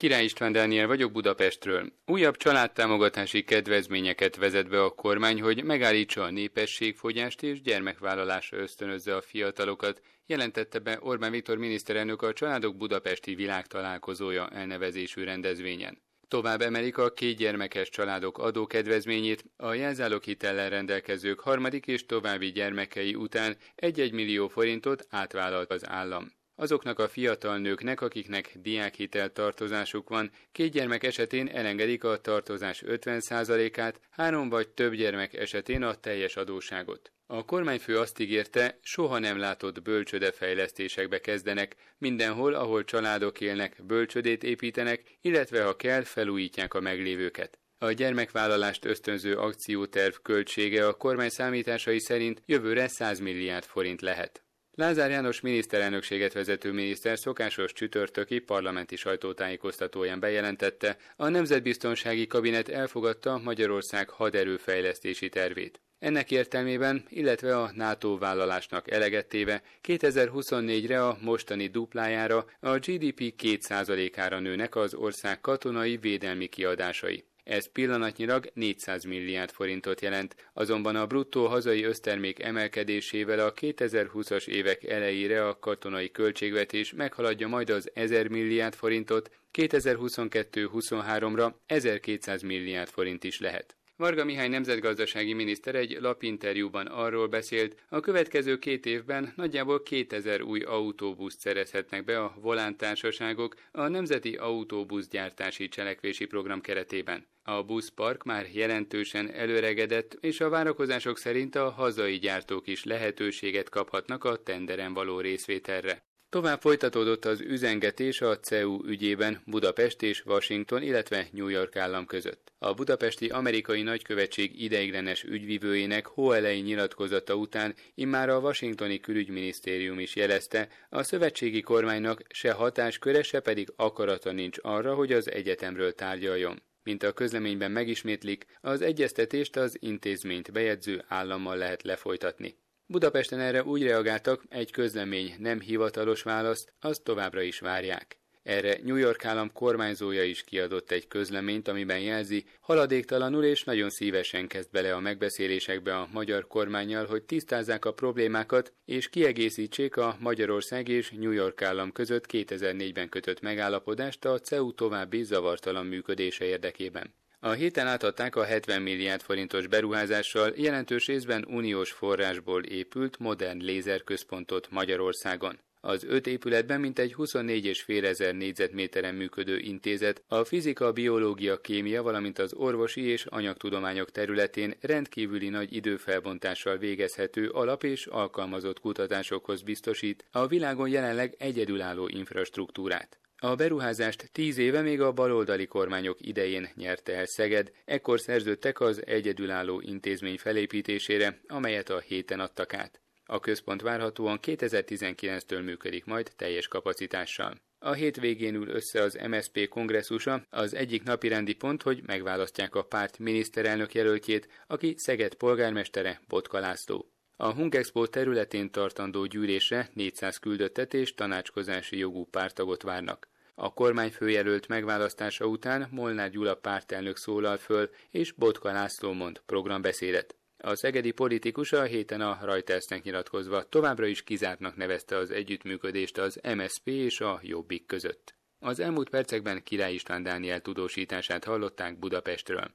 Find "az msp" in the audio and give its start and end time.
209.02-209.68, 236.18-236.86